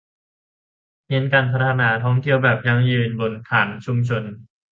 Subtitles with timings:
[1.07, 4.23] เน้นการพัฒนาการท่องเที่ยวแบบยั่งยืนบนฐานชุมชน